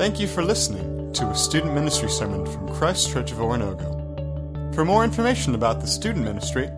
Thank 0.00 0.16
you 0.18 0.26
for 0.26 0.42
listening 0.42 1.12
to 1.12 1.26
a 1.26 1.34
student 1.34 1.74
ministry 1.74 2.08
sermon 2.08 2.46
from 2.46 2.70
Christ 2.70 3.12
Church 3.12 3.32
of 3.32 3.36
Oronogo. 3.36 4.74
For 4.74 4.82
more 4.82 5.04
information 5.04 5.54
about 5.54 5.82
the 5.82 5.86
student 5.86 6.24
ministry, 6.24 6.70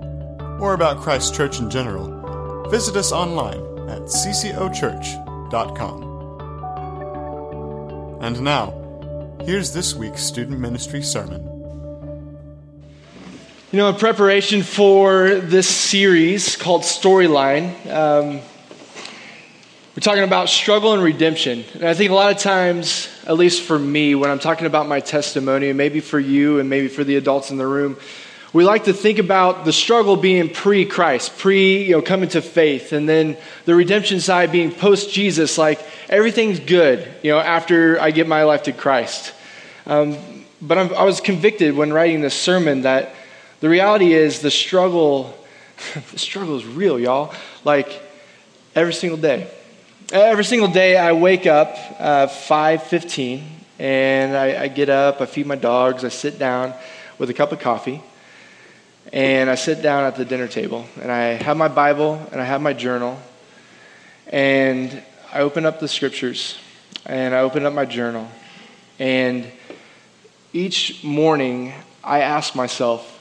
or 0.58 0.74
about 0.74 1.00
Christ 1.00 1.32
Church 1.32 1.60
in 1.60 1.70
general, 1.70 2.68
visit 2.68 2.96
us 2.96 3.12
online 3.12 3.60
at 3.88 4.00
ccochurch.com. 4.08 6.02
And 8.22 8.40
now, 8.40 9.38
here's 9.44 9.72
this 9.72 9.94
week's 9.94 10.24
student 10.24 10.58
ministry 10.58 11.02
sermon. 11.02 11.44
You 13.70 13.78
know, 13.78 13.88
in 13.88 13.94
preparation 13.94 14.64
for 14.64 15.36
this 15.36 15.68
series 15.68 16.56
called 16.56 16.82
Storyline, 16.82 17.86
um, 17.86 18.40
we're 19.94 20.00
talking 20.00 20.24
about 20.24 20.48
struggle 20.48 20.92
and 20.94 21.04
redemption. 21.04 21.64
And 21.74 21.84
I 21.84 21.94
think 21.94 22.10
a 22.10 22.14
lot 22.14 22.32
of 22.32 22.38
times, 22.38 23.11
at 23.26 23.36
least 23.36 23.62
for 23.62 23.78
me, 23.78 24.14
when 24.14 24.30
I'm 24.30 24.38
talking 24.38 24.66
about 24.66 24.88
my 24.88 25.00
testimony, 25.00 25.68
and 25.68 25.78
maybe 25.78 26.00
for 26.00 26.18
you 26.18 26.58
and 26.58 26.68
maybe 26.68 26.88
for 26.88 27.04
the 27.04 27.16
adults 27.16 27.50
in 27.50 27.56
the 27.56 27.66
room, 27.66 27.96
we 28.52 28.64
like 28.64 28.84
to 28.84 28.92
think 28.92 29.18
about 29.18 29.64
the 29.64 29.72
struggle 29.72 30.16
being 30.16 30.50
pre 30.50 30.84
Christ, 30.84 31.38
pre 31.38 31.84
you 31.84 31.92
know, 31.92 32.02
coming 32.02 32.28
to 32.30 32.42
faith, 32.42 32.92
and 32.92 33.08
then 33.08 33.36
the 33.64 33.74
redemption 33.74 34.20
side 34.20 34.52
being 34.52 34.72
post 34.72 35.10
Jesus, 35.10 35.56
like 35.56 35.80
everything's 36.08 36.60
good 36.60 37.08
you 37.22 37.30
know, 37.30 37.38
after 37.38 37.98
I 38.00 38.10
give 38.10 38.26
my 38.26 38.44
life 38.44 38.64
to 38.64 38.72
Christ. 38.72 39.32
Um, 39.86 40.18
but 40.60 40.78
I'm, 40.78 40.94
I 40.94 41.04
was 41.04 41.20
convicted 41.20 41.74
when 41.74 41.92
writing 41.92 42.20
this 42.20 42.34
sermon 42.34 42.82
that 42.82 43.14
the 43.60 43.68
reality 43.68 44.12
is 44.12 44.40
the 44.40 44.50
struggle, 44.50 45.36
the 46.12 46.18
struggle 46.18 46.56
is 46.56 46.66
real, 46.66 46.98
y'all. 46.98 47.34
Like 47.64 48.02
every 48.74 48.92
single 48.92 49.18
day. 49.18 49.48
Every 50.12 50.44
single 50.44 50.68
day 50.68 50.98
I 50.98 51.14
wake 51.14 51.46
up 51.46 51.74
uh, 51.98 52.26
5.15 52.26 53.44
and 53.78 54.36
I, 54.36 54.64
I 54.64 54.68
get 54.68 54.90
up, 54.90 55.22
I 55.22 55.24
feed 55.24 55.46
my 55.46 55.54
dogs, 55.54 56.04
I 56.04 56.10
sit 56.10 56.38
down 56.38 56.74
with 57.16 57.30
a 57.30 57.32
cup 57.32 57.50
of 57.50 57.60
coffee 57.60 58.02
and 59.10 59.48
I 59.48 59.54
sit 59.54 59.80
down 59.80 60.04
at 60.04 60.16
the 60.16 60.26
dinner 60.26 60.48
table 60.48 60.84
and 61.00 61.10
I 61.10 61.28
have 61.42 61.56
my 61.56 61.68
Bible 61.68 62.20
and 62.30 62.42
I 62.42 62.44
have 62.44 62.60
my 62.60 62.74
journal 62.74 63.18
and 64.26 65.02
I 65.32 65.40
open 65.40 65.64
up 65.64 65.80
the 65.80 65.88
scriptures 65.88 66.58
and 67.06 67.34
I 67.34 67.38
open 67.38 67.64
up 67.64 67.72
my 67.72 67.86
journal 67.86 68.28
and 68.98 69.50
each 70.52 71.02
morning 71.02 71.72
I 72.04 72.20
ask 72.20 72.54
myself, 72.54 73.18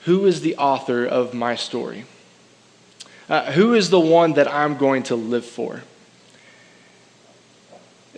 who 0.00 0.26
is 0.26 0.42
the 0.42 0.58
author 0.58 1.06
of 1.06 1.32
my 1.32 1.54
story? 1.54 2.04
Uh, 3.26 3.52
who 3.52 3.72
is 3.72 3.88
the 3.88 3.98
one 3.98 4.34
that 4.34 4.52
I'm 4.52 4.76
going 4.76 5.04
to 5.04 5.16
live 5.16 5.46
for? 5.46 5.80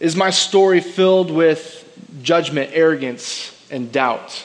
Is 0.00 0.14
my 0.14 0.30
story 0.30 0.80
filled 0.80 1.28
with 1.28 1.84
judgment, 2.22 2.70
arrogance, 2.72 3.52
and 3.68 3.90
doubt? 3.90 4.44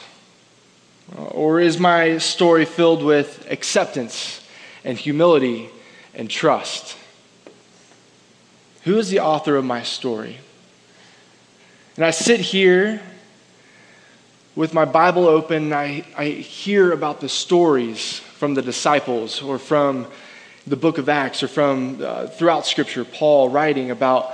Or 1.16 1.59
is 1.59 1.80
my 1.80 2.18
story 2.18 2.66
filled 2.66 3.04
with 3.04 3.46
acceptance 3.52 4.44
and 4.84 4.98
humility 4.98 5.70
and 6.16 6.28
trust? 6.28 6.98
Who 8.86 8.98
is 8.98 9.12
the 9.12 9.20
author 9.20 9.56
of 9.56 9.64
my 9.64 9.84
story? 9.84 10.40
And 11.98 12.06
I 12.06 12.09
sit 12.09 12.40
here 12.40 13.00
with 14.56 14.74
my 14.74 14.86
Bible 14.86 15.28
open, 15.28 15.72
I, 15.72 16.04
I 16.18 16.30
hear 16.30 16.92
about 16.92 17.22
the 17.22 17.30
stories 17.30 18.18
from 18.18 18.56
the 18.56 18.64
disciples 18.64 19.40
or 19.44 19.59
from 19.59 20.08
the 20.66 20.78
book 20.78 20.98
of 20.98 21.09
Acts 21.09 21.44
or 21.44 21.48
from 21.48 22.00
uh, 22.04 22.26
throughout 22.26 22.66
Scripture, 22.66 23.06
Paul 23.06 23.50
writing 23.50 23.92
about 23.92 24.31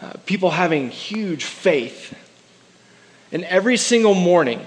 uh, 0.00 0.12
people 0.26 0.50
having 0.50 0.90
huge 0.90 1.44
faith. 1.44 2.16
And 3.32 3.44
every 3.44 3.76
single 3.76 4.14
morning, 4.14 4.64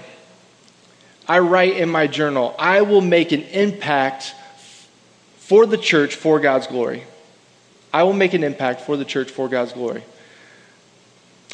I 1.26 1.38
write 1.38 1.76
in 1.76 1.88
my 1.88 2.06
journal, 2.06 2.54
I 2.58 2.82
will 2.82 3.00
make 3.00 3.32
an 3.32 3.42
impact 3.44 4.34
for 5.38 5.66
the 5.66 5.78
church 5.78 6.14
for 6.14 6.38
God's 6.38 6.66
glory. 6.66 7.04
I 7.92 8.02
will 8.02 8.12
make 8.12 8.34
an 8.34 8.44
impact 8.44 8.82
for 8.82 8.96
the 8.96 9.04
church 9.04 9.30
for 9.30 9.48
God's 9.48 9.72
glory. 9.72 10.02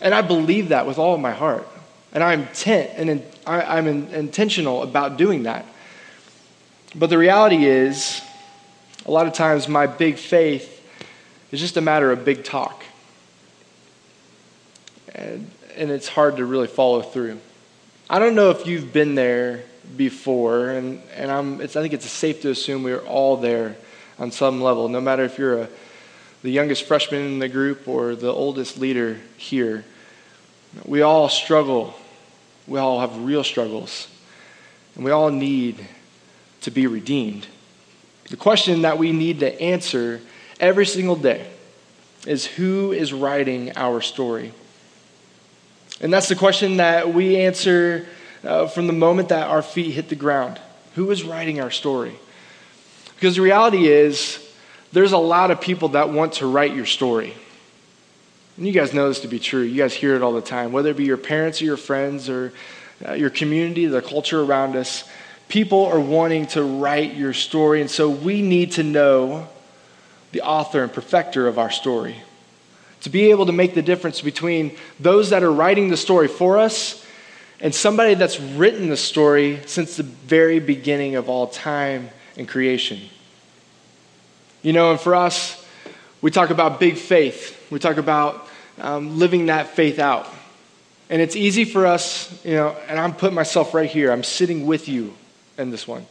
And 0.00 0.14
I 0.14 0.22
believe 0.22 0.68
that 0.68 0.86
with 0.86 0.98
all 0.98 1.14
of 1.14 1.20
my 1.20 1.32
heart. 1.32 1.66
And 2.12 2.22
I'm 2.22 2.42
intent 2.42 2.90
and 2.96 3.22
I'm 3.46 3.86
intentional 3.86 4.82
about 4.82 5.16
doing 5.16 5.44
that. 5.44 5.66
But 6.94 7.10
the 7.10 7.18
reality 7.18 7.64
is, 7.64 8.22
a 9.04 9.10
lot 9.10 9.26
of 9.26 9.34
times 9.34 9.68
my 9.68 9.86
big 9.86 10.16
faith 10.16 10.74
is 11.50 11.60
just 11.60 11.76
a 11.76 11.80
matter 11.80 12.10
of 12.10 12.24
big 12.24 12.44
talk 12.44 12.82
and, 15.14 15.50
and 15.76 15.90
it's 15.90 16.08
hard 16.08 16.36
to 16.36 16.44
really 16.44 16.66
follow 16.66 17.02
through. 17.02 17.38
I 18.10 18.18
don't 18.18 18.34
know 18.34 18.50
if 18.50 18.66
you've 18.66 18.92
been 18.92 19.14
there 19.14 19.62
before, 19.96 20.70
and, 20.70 21.02
and 21.14 21.30
I'm, 21.30 21.60
I 21.60 21.66
think 21.66 21.92
it's 21.92 22.10
safe 22.10 22.42
to 22.42 22.50
assume 22.50 22.82
we're 22.82 23.04
all 23.04 23.36
there 23.36 23.76
on 24.18 24.30
some 24.30 24.60
level, 24.60 24.88
no 24.88 25.00
matter 25.00 25.24
if 25.24 25.38
you're 25.38 25.62
a, 25.62 25.68
the 26.42 26.50
youngest 26.50 26.84
freshman 26.84 27.22
in 27.22 27.38
the 27.38 27.48
group 27.48 27.86
or 27.88 28.14
the 28.14 28.32
oldest 28.32 28.78
leader 28.78 29.18
here. 29.36 29.84
We 30.84 31.02
all 31.02 31.28
struggle. 31.28 31.94
We 32.66 32.78
all 32.78 33.00
have 33.00 33.24
real 33.24 33.44
struggles. 33.44 34.08
And 34.94 35.04
we 35.04 35.10
all 35.10 35.30
need 35.30 35.84
to 36.62 36.70
be 36.70 36.86
redeemed. 36.86 37.46
The 38.30 38.36
question 38.36 38.82
that 38.82 38.98
we 38.98 39.12
need 39.12 39.40
to 39.40 39.60
answer 39.60 40.20
every 40.60 40.86
single 40.86 41.16
day 41.16 41.46
is 42.26 42.44
who 42.44 42.92
is 42.92 43.12
writing 43.12 43.72
our 43.76 44.00
story? 44.00 44.52
And 46.00 46.12
that's 46.12 46.28
the 46.28 46.36
question 46.36 46.76
that 46.76 47.12
we 47.12 47.38
answer 47.38 48.06
uh, 48.44 48.68
from 48.68 48.86
the 48.86 48.92
moment 48.92 49.30
that 49.30 49.48
our 49.48 49.62
feet 49.62 49.92
hit 49.92 50.08
the 50.08 50.14
ground. 50.14 50.60
Who 50.94 51.10
is 51.10 51.24
writing 51.24 51.60
our 51.60 51.70
story? 51.70 52.14
Because 53.16 53.36
the 53.36 53.42
reality 53.42 53.88
is, 53.88 54.44
there's 54.92 55.12
a 55.12 55.18
lot 55.18 55.50
of 55.50 55.60
people 55.60 55.90
that 55.90 56.10
want 56.10 56.34
to 56.34 56.46
write 56.46 56.74
your 56.74 56.86
story. 56.86 57.34
And 58.56 58.66
you 58.66 58.72
guys 58.72 58.94
know 58.94 59.08
this 59.08 59.20
to 59.20 59.28
be 59.28 59.38
true. 59.38 59.62
You 59.62 59.76
guys 59.76 59.92
hear 59.92 60.14
it 60.14 60.22
all 60.22 60.32
the 60.32 60.40
time, 60.40 60.72
whether 60.72 60.90
it 60.90 60.96
be 60.96 61.04
your 61.04 61.16
parents 61.16 61.60
or 61.60 61.64
your 61.64 61.76
friends 61.76 62.28
or 62.28 62.52
uh, 63.06 63.12
your 63.12 63.30
community, 63.30 63.86
the 63.86 64.02
culture 64.02 64.40
around 64.40 64.76
us. 64.76 65.04
People 65.48 65.86
are 65.86 66.00
wanting 66.00 66.46
to 66.48 66.62
write 66.62 67.14
your 67.14 67.32
story, 67.32 67.80
and 67.80 67.90
so 67.90 68.08
we 68.08 68.42
need 68.42 68.72
to 68.72 68.82
know 68.82 69.48
the 70.32 70.42
author 70.42 70.82
and 70.82 70.92
perfecter 70.92 71.48
of 71.48 71.58
our 71.58 71.70
story 71.70 72.16
to 73.02 73.10
be 73.10 73.30
able 73.30 73.46
to 73.46 73.52
make 73.52 73.74
the 73.74 73.82
difference 73.82 74.20
between 74.20 74.76
those 74.98 75.30
that 75.30 75.42
are 75.42 75.52
writing 75.52 75.88
the 75.88 75.96
story 75.96 76.28
for 76.28 76.58
us 76.58 77.04
and 77.60 77.74
somebody 77.74 78.14
that's 78.14 78.40
written 78.40 78.88
the 78.88 78.96
story 78.96 79.60
since 79.66 79.96
the 79.96 80.02
very 80.02 80.60
beginning 80.60 81.16
of 81.16 81.28
all 81.28 81.48
time 81.48 82.10
and 82.36 82.48
creation. 82.48 83.00
You 84.62 84.72
know, 84.72 84.90
and 84.90 85.00
for 85.00 85.14
us, 85.14 85.64
we 86.20 86.30
talk 86.30 86.50
about 86.50 86.80
big 86.80 86.96
faith, 86.96 87.66
we 87.70 87.78
talk 87.78 87.96
about 87.96 88.48
um, 88.78 89.18
living 89.18 89.46
that 89.46 89.68
faith 89.68 89.98
out. 89.98 90.28
And 91.10 91.22
it's 91.22 91.36
easy 91.36 91.64
for 91.64 91.86
us, 91.86 92.44
you 92.44 92.54
know, 92.54 92.76
and 92.86 92.98
I'm 93.00 93.14
putting 93.14 93.34
myself 93.34 93.72
right 93.72 93.88
here, 93.88 94.12
I'm 94.12 94.24
sitting 94.24 94.66
with 94.66 94.88
you 94.88 95.14
in 95.56 95.70
this 95.70 95.88
one. 95.88 96.06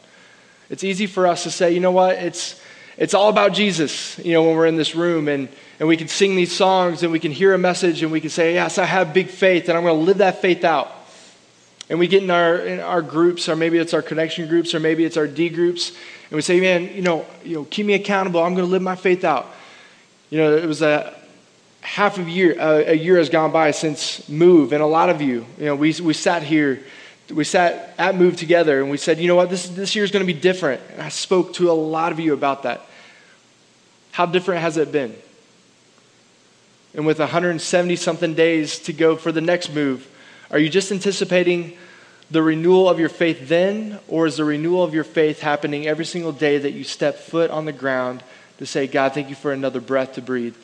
It's 0.70 0.84
easy 0.84 1.06
for 1.06 1.26
us 1.26 1.44
to 1.44 1.50
say, 1.50 1.72
you 1.72 1.80
know 1.80 1.92
what, 1.92 2.16
it's, 2.16 2.60
it's 2.98 3.14
all 3.14 3.28
about 3.28 3.54
Jesus, 3.54 4.18
you 4.18 4.32
know, 4.32 4.42
when 4.42 4.56
we're 4.56 4.66
in 4.66 4.76
this 4.76 4.94
room 4.94 5.28
and 5.28 5.48
and 5.78 5.88
we 5.88 5.96
can 5.96 6.08
sing 6.08 6.34
these 6.34 6.54
songs 6.54 7.04
and 7.04 7.12
we 7.12 7.20
can 7.20 7.30
hear 7.30 7.54
a 7.54 7.58
message 7.58 8.02
and 8.02 8.10
we 8.10 8.20
can 8.20 8.30
say, 8.30 8.54
Yes, 8.54 8.78
I 8.78 8.84
have 8.84 9.14
big 9.14 9.28
faith 9.28 9.68
and 9.68 9.78
I'm 9.78 9.84
going 9.84 9.98
to 9.98 10.04
live 10.04 10.18
that 10.18 10.42
faith 10.42 10.64
out. 10.64 10.92
And 11.88 11.98
we 11.98 12.06
get 12.06 12.22
in 12.22 12.30
our, 12.30 12.56
in 12.56 12.80
our 12.80 13.00
groups, 13.00 13.48
or 13.48 13.56
maybe 13.56 13.78
it's 13.78 13.94
our 13.94 14.02
connection 14.02 14.46
groups, 14.46 14.74
or 14.74 14.80
maybe 14.80 15.04
it's 15.04 15.16
our 15.16 15.26
D 15.26 15.48
groups, 15.48 15.90
and 15.90 16.32
we 16.32 16.42
say, 16.42 16.60
Man, 16.60 16.94
you 16.94 17.02
know, 17.02 17.24
you 17.44 17.54
know 17.54 17.64
keep 17.64 17.86
me 17.86 17.94
accountable. 17.94 18.42
I'm 18.42 18.54
going 18.54 18.66
to 18.66 18.70
live 18.70 18.82
my 18.82 18.96
faith 18.96 19.24
out. 19.24 19.46
You 20.30 20.38
know, 20.38 20.56
it 20.56 20.66
was 20.66 20.82
a 20.82 21.14
half 21.80 22.18
of 22.18 22.28
year, 22.28 22.54
a 22.58 22.94
year 22.94 23.16
has 23.16 23.30
gone 23.30 23.52
by 23.52 23.70
since 23.70 24.28
Move, 24.28 24.72
and 24.72 24.82
a 24.82 24.86
lot 24.86 25.08
of 25.08 25.22
you, 25.22 25.46
you 25.56 25.66
know, 25.66 25.74
we, 25.74 25.94
we 26.02 26.12
sat 26.12 26.42
here 26.42 26.82
we 27.30 27.44
sat 27.44 27.94
at 27.98 28.14
Move 28.14 28.36
together 28.36 28.80
and 28.80 28.90
we 28.90 28.96
said, 28.96 29.18
you 29.18 29.28
know 29.28 29.36
what, 29.36 29.50
this, 29.50 29.68
this 29.68 29.94
year 29.94 30.04
is 30.04 30.10
going 30.10 30.26
to 30.26 30.32
be 30.32 30.38
different. 30.38 30.80
And 30.92 31.02
I 31.02 31.08
spoke 31.08 31.54
to 31.54 31.70
a 31.70 31.72
lot 31.72 32.12
of 32.12 32.20
you 32.20 32.32
about 32.32 32.62
that. 32.62 32.82
How 34.12 34.26
different 34.26 34.60
has 34.62 34.76
it 34.76 34.90
been? 34.90 35.14
and 36.94 37.06
with 37.06 37.18
170 37.18 37.96
something 37.96 38.34
days 38.34 38.80
to 38.80 38.92
go 38.92 39.14
for 39.16 39.30
the 39.30 39.40
next 39.40 39.72
move, 39.72 40.08
are 40.50 40.58
you 40.58 40.68
just 40.68 40.90
anticipating 40.90 41.76
the 42.30 42.42
renewal 42.42 42.88
of 42.88 42.98
your 42.98 43.08
faith 43.08 43.48
then, 43.48 43.98
or 44.08 44.26
is 44.26 44.36
the 44.36 44.44
renewal 44.44 44.82
of 44.82 44.94
your 44.94 45.04
faith 45.04 45.40
happening 45.40 45.86
every 45.86 46.04
single 46.04 46.32
day 46.32 46.58
that 46.58 46.72
you 46.72 46.84
step 46.84 47.16
foot 47.16 47.50
on 47.50 47.64
the 47.64 47.72
ground 47.72 48.22
to 48.58 48.66
say, 48.66 48.86
God, 48.86 49.14
thank 49.14 49.28
you 49.28 49.34
for 49.34 49.52
another 49.52 49.80
breath 49.80 50.14
to 50.14 50.22
breathe? 50.22 50.56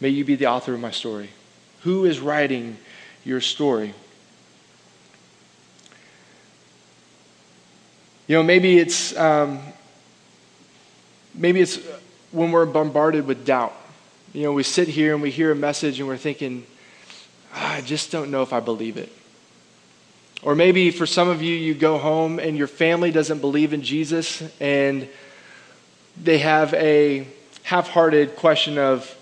May 0.00 0.10
you 0.10 0.24
be 0.24 0.36
the 0.36 0.46
author 0.46 0.74
of 0.74 0.80
my 0.80 0.90
story. 0.90 1.30
Who 1.82 2.04
is 2.04 2.20
writing 2.20 2.76
your 3.24 3.40
story? 3.40 3.94
You 8.30 8.36
know, 8.36 8.44
maybe 8.44 8.78
it's 8.78 9.16
um, 9.16 9.58
maybe 11.34 11.60
it's 11.60 11.80
when 12.30 12.52
we're 12.52 12.64
bombarded 12.64 13.26
with 13.26 13.44
doubt. 13.44 13.74
You 14.32 14.44
know, 14.44 14.52
we 14.52 14.62
sit 14.62 14.86
here 14.86 15.14
and 15.14 15.20
we 15.20 15.32
hear 15.32 15.50
a 15.50 15.56
message 15.56 15.98
and 15.98 16.06
we're 16.06 16.16
thinking, 16.16 16.64
I 17.52 17.80
just 17.80 18.12
don't 18.12 18.30
know 18.30 18.42
if 18.42 18.52
I 18.52 18.60
believe 18.60 18.96
it. 18.98 19.10
Or 20.44 20.54
maybe 20.54 20.92
for 20.92 21.06
some 21.06 21.26
of 21.28 21.42
you, 21.42 21.56
you 21.56 21.74
go 21.74 21.98
home 21.98 22.38
and 22.38 22.56
your 22.56 22.68
family 22.68 23.10
doesn't 23.10 23.40
believe 23.40 23.72
in 23.72 23.82
Jesus 23.82 24.44
and 24.60 25.08
they 26.22 26.38
have 26.38 26.72
a 26.74 27.26
half 27.64 27.88
hearted 27.88 28.36
question 28.36 28.78
of, 28.78 29.12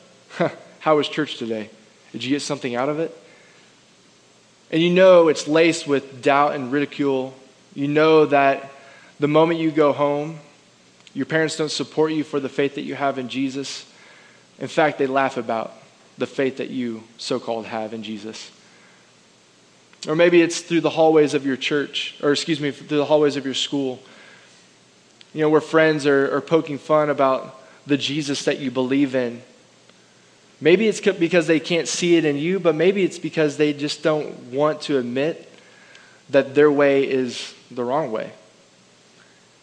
How 0.80 0.96
was 0.98 1.08
church 1.08 1.38
today? 1.38 1.70
Did 2.12 2.24
you 2.24 2.28
get 2.28 2.42
something 2.42 2.76
out 2.76 2.90
of 2.90 3.00
it? 3.00 3.16
And 4.70 4.82
you 4.82 4.90
know 4.90 5.28
it's 5.28 5.48
laced 5.48 5.86
with 5.86 6.20
doubt 6.20 6.54
and 6.54 6.70
ridicule. 6.70 7.34
You 7.74 7.88
know 7.88 8.26
that 8.26 8.72
the 9.20 9.28
moment 9.28 9.60
you 9.60 9.70
go 9.70 9.92
home, 9.92 10.38
your 11.14 11.26
parents 11.26 11.56
don't 11.56 11.70
support 11.70 12.12
you 12.12 12.24
for 12.24 12.40
the 12.40 12.48
faith 12.48 12.74
that 12.76 12.82
you 12.82 12.94
have 12.94 13.18
in 13.18 13.28
Jesus. 13.28 13.90
In 14.58 14.68
fact, 14.68 14.98
they 14.98 15.06
laugh 15.06 15.36
about 15.36 15.74
the 16.18 16.26
faith 16.26 16.58
that 16.58 16.70
you 16.70 17.02
so 17.16 17.40
called 17.40 17.66
have 17.66 17.94
in 17.94 18.02
Jesus. 18.02 18.50
Or 20.06 20.14
maybe 20.14 20.40
it's 20.40 20.60
through 20.60 20.82
the 20.82 20.90
hallways 20.90 21.34
of 21.34 21.44
your 21.44 21.56
church, 21.56 22.16
or 22.22 22.32
excuse 22.32 22.60
me, 22.60 22.70
through 22.70 22.98
the 22.98 23.04
hallways 23.04 23.36
of 23.36 23.44
your 23.44 23.54
school. 23.54 24.00
You 25.34 25.42
know, 25.42 25.48
where 25.48 25.60
friends 25.60 26.06
are, 26.06 26.36
are 26.36 26.40
poking 26.40 26.78
fun 26.78 27.10
about 27.10 27.60
the 27.86 27.96
Jesus 27.96 28.44
that 28.44 28.58
you 28.58 28.70
believe 28.70 29.14
in. 29.14 29.42
Maybe 30.60 30.88
it's 30.88 31.00
because 31.00 31.46
they 31.46 31.60
can't 31.60 31.86
see 31.86 32.16
it 32.16 32.24
in 32.24 32.36
you, 32.36 32.58
but 32.58 32.74
maybe 32.74 33.04
it's 33.04 33.18
because 33.18 33.56
they 33.56 33.72
just 33.72 34.02
don't 34.02 34.52
want 34.52 34.82
to 34.82 34.98
admit 34.98 35.50
that 36.30 36.54
their 36.54 36.70
way 36.70 37.08
is 37.08 37.54
the 37.70 37.84
wrong 37.84 38.10
way. 38.10 38.32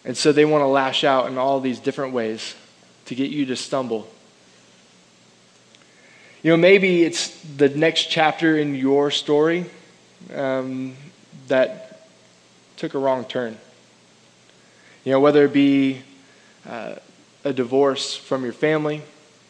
And 0.06 0.16
so 0.16 0.32
they 0.32 0.46
want 0.46 0.62
to 0.62 0.68
lash 0.68 1.04
out 1.04 1.28
in 1.28 1.38
all 1.38 1.60
these 1.60 1.80
different 1.80 2.14
ways 2.14 2.56
to 3.06 3.16
get 3.16 3.32
you 3.32 3.48
to 3.48 3.56
stumble. 3.56 4.08
You 6.44 6.52
know, 6.52 6.58
maybe 6.58 7.04
it's 7.04 7.30
the 7.58 7.70
next 7.70 8.12
chapter 8.12 8.56
in 8.56 8.76
your 8.76 9.10
story 9.10 9.66
um, 10.34 10.96
that 11.48 12.08
took 12.78 12.94
a 12.94 13.00
wrong 13.00 13.26
turn. 13.26 13.58
You 15.04 15.14
know, 15.14 15.20
whether 15.20 15.46
it 15.46 15.54
be 15.54 16.04
uh, 16.70 16.96
a 17.44 17.52
divorce 17.52 18.16
from 18.16 18.44
your 18.44 18.54
family, 18.54 19.02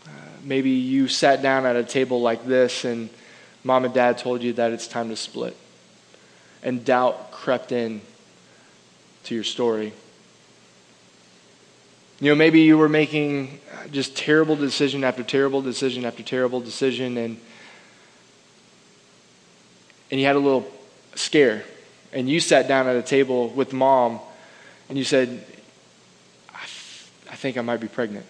uh, 0.06 0.10
maybe 0.44 0.69
you 0.69 1.10
sat 1.10 1.42
down 1.42 1.66
at 1.66 1.75
a 1.75 1.84
table 1.84 2.22
like 2.22 2.46
this 2.46 2.86
and 2.86 3.10
mom 3.66 3.84
and 3.84 3.94
dad 3.94 4.18
told 4.18 4.42
you 4.42 4.54
that 4.54 4.72
it's 4.72 4.88
time 4.88 5.10
to 5.10 5.16
split, 5.18 5.57
and 6.63 6.86
doubt 6.86 7.31
crept 7.31 7.74
in 7.74 8.00
to 9.25 9.36
your 9.36 9.44
story. 9.44 9.92
You 12.21 12.29
know, 12.29 12.35
maybe 12.35 12.62
you 12.62 12.77
were 12.77 12.88
making 12.88 13.59
just 13.91 14.15
terrible 14.15 14.56
decision 14.56 15.03
after 15.03 15.21
terrible 15.21 15.62
decision 15.62 16.06
after 16.06 16.23
terrible 16.23 16.62
decision, 16.62 17.17
and 17.17 17.39
and 20.09 20.19
you 20.19 20.25
had 20.25 20.38
a 20.38 20.39
little 20.39 20.65
scare, 21.15 21.65
and 22.13 22.29
you 22.29 22.39
sat 22.39 22.69
down 22.69 22.88
at 22.88 22.95
a 22.95 23.01
table 23.01 23.50
with 23.50 23.73
mom, 23.73 24.21
and 24.88 24.97
you 24.97 25.03
said, 25.03 25.29
I, 26.53 26.59
th- 26.59 27.03
I 27.31 27.35
think 27.35 27.57
I 27.57 27.62
might 27.62 27.81
be 27.81 27.88
pregnant. 27.88 28.25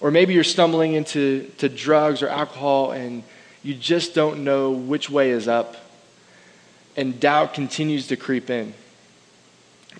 Or 0.00 0.10
maybe 0.10 0.34
you're 0.34 0.42
stumbling 0.42 0.94
into 0.94 1.52
to 1.58 1.68
drugs 1.68 2.20
or 2.20 2.28
alcohol, 2.28 2.90
and 2.90 3.22
you 3.62 3.74
just 3.74 4.12
don't 4.12 4.42
know 4.42 4.72
which 4.72 5.08
way 5.08 5.30
is 5.30 5.46
up, 5.46 5.76
and 6.96 7.20
doubt 7.20 7.54
continues 7.54 8.08
to 8.08 8.16
creep 8.16 8.50
in. 8.50 8.74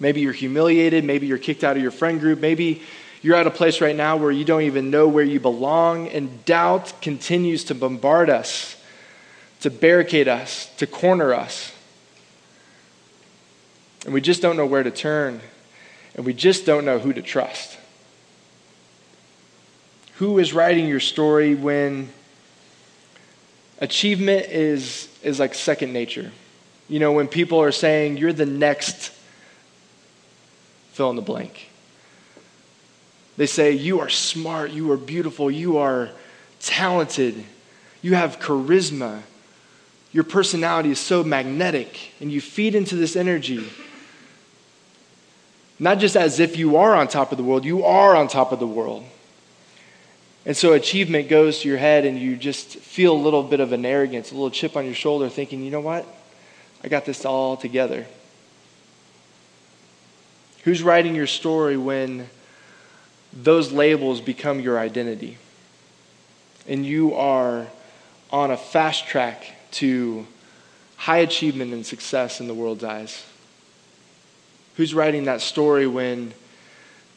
Maybe 0.00 0.20
you're 0.20 0.32
humiliated. 0.32 1.04
Maybe 1.04 1.26
you're 1.26 1.38
kicked 1.38 1.64
out 1.64 1.76
of 1.76 1.82
your 1.82 1.92
friend 1.92 2.20
group. 2.20 2.40
Maybe 2.40 2.82
you're 3.22 3.36
at 3.36 3.46
a 3.46 3.50
place 3.50 3.80
right 3.80 3.96
now 3.96 4.16
where 4.16 4.30
you 4.30 4.44
don't 4.44 4.62
even 4.62 4.90
know 4.90 5.08
where 5.08 5.24
you 5.24 5.40
belong, 5.40 6.08
and 6.08 6.44
doubt 6.44 7.00
continues 7.00 7.64
to 7.64 7.74
bombard 7.74 8.28
us, 8.28 8.76
to 9.60 9.70
barricade 9.70 10.28
us, 10.28 10.66
to 10.76 10.86
corner 10.86 11.32
us. 11.32 11.72
And 14.04 14.12
we 14.12 14.20
just 14.20 14.42
don't 14.42 14.58
know 14.58 14.66
where 14.66 14.82
to 14.82 14.90
turn, 14.90 15.40
and 16.14 16.26
we 16.26 16.34
just 16.34 16.66
don't 16.66 16.84
know 16.84 16.98
who 16.98 17.14
to 17.14 17.22
trust. 17.22 17.78
Who 20.16 20.38
is 20.38 20.52
writing 20.52 20.86
your 20.86 21.00
story 21.00 21.54
when 21.54 22.10
achievement 23.78 24.46
is, 24.50 25.08
is 25.22 25.40
like 25.40 25.54
second 25.54 25.94
nature? 25.94 26.30
You 26.90 26.98
know, 26.98 27.12
when 27.12 27.26
people 27.26 27.62
are 27.62 27.72
saying, 27.72 28.18
you're 28.18 28.34
the 28.34 28.44
next 28.44 29.13
fill 30.94 31.10
in 31.10 31.16
the 31.16 31.22
blank. 31.22 31.70
They 33.36 33.46
say, 33.46 33.72
You 33.72 34.00
are 34.00 34.08
smart, 34.08 34.70
you 34.70 34.90
are 34.92 34.96
beautiful, 34.96 35.50
you 35.50 35.78
are 35.78 36.10
talented, 36.60 37.44
you 38.00 38.14
have 38.14 38.38
charisma, 38.38 39.22
your 40.12 40.24
personality 40.24 40.92
is 40.92 41.00
so 41.00 41.24
magnetic, 41.24 42.12
and 42.20 42.30
you 42.30 42.40
feed 42.40 42.76
into 42.76 42.94
this 42.94 43.16
energy. 43.16 43.68
Not 45.80 45.98
just 45.98 46.16
as 46.16 46.38
if 46.38 46.56
you 46.56 46.76
are 46.76 46.94
on 46.94 47.08
top 47.08 47.32
of 47.32 47.38
the 47.38 47.44
world, 47.44 47.64
you 47.64 47.84
are 47.84 48.14
on 48.14 48.28
top 48.28 48.52
of 48.52 48.60
the 48.60 48.66
world. 48.66 49.04
And 50.46 50.56
so 50.56 50.74
achievement 50.74 51.28
goes 51.28 51.60
to 51.60 51.68
your 51.68 51.78
head, 51.78 52.04
and 52.04 52.16
you 52.16 52.36
just 52.36 52.76
feel 52.76 53.12
a 53.12 53.18
little 53.18 53.42
bit 53.42 53.58
of 53.58 53.72
an 53.72 53.84
arrogance, 53.84 54.30
a 54.30 54.34
little 54.34 54.50
chip 54.50 54.76
on 54.76 54.84
your 54.84 54.94
shoulder, 54.94 55.28
thinking, 55.28 55.64
you 55.64 55.72
know 55.72 55.80
what? 55.80 56.06
I 56.84 56.88
got 56.88 57.04
this 57.04 57.24
all 57.24 57.56
together. 57.56 58.06
Who's 60.64 60.82
writing 60.82 61.14
your 61.14 61.26
story 61.26 61.76
when 61.76 62.28
those 63.34 63.70
labels 63.70 64.22
become 64.22 64.60
your 64.60 64.78
identity? 64.78 65.36
And 66.66 66.86
you 66.86 67.14
are 67.14 67.66
on 68.30 68.50
a 68.50 68.56
fast 68.56 69.06
track 69.06 69.44
to 69.72 70.26
high 70.96 71.18
achievement 71.18 71.74
and 71.74 71.84
success 71.84 72.40
in 72.40 72.46
the 72.46 72.54
world's 72.54 72.82
eyes? 72.82 73.22
Who's 74.76 74.94
writing 74.94 75.24
that 75.24 75.42
story 75.42 75.86
when 75.86 76.32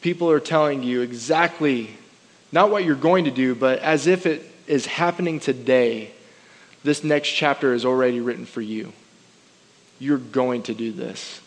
people 0.02 0.30
are 0.30 0.40
telling 0.40 0.82
you 0.82 1.00
exactly 1.00 1.96
not 2.52 2.70
what 2.70 2.84
you're 2.84 2.96
going 2.96 3.24
to 3.24 3.30
do, 3.30 3.54
but 3.54 3.78
as 3.78 4.06
if 4.06 4.26
it 4.26 4.42
is 4.66 4.84
happening 4.84 5.40
today, 5.40 6.12
this 6.84 7.02
next 7.02 7.30
chapter 7.30 7.72
is 7.72 7.86
already 7.86 8.20
written 8.20 8.44
for 8.44 8.60
you? 8.60 8.92
You're 9.98 10.18
going 10.18 10.64
to 10.64 10.74
do 10.74 10.92
this. 10.92 11.40